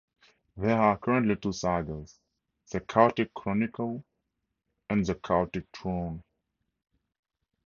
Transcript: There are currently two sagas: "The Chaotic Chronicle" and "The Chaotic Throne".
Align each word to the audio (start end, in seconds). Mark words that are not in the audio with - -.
There 0.57 0.75
are 0.81 0.97
currently 0.97 1.35
two 1.35 1.51
sagas: 1.51 2.19
"The 2.71 2.79
Chaotic 2.81 3.35
Chronicle" 3.35 4.03
and 4.89 5.05
"The 5.05 5.13
Chaotic 5.13 5.67
Throne". 5.71 6.23